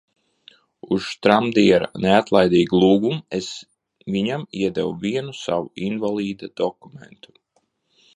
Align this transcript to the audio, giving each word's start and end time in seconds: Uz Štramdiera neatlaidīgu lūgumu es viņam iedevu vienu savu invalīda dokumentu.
Uz 0.95 1.01
Štramdiera 1.07 1.89
neatlaidīgu 2.05 2.79
lūgumu 2.83 3.19
es 3.39 3.49
viņam 4.15 4.47
iedevu 4.63 4.95
vienu 5.05 5.37
savu 5.41 5.69
invalīda 5.91 6.51
dokumentu. 6.63 7.37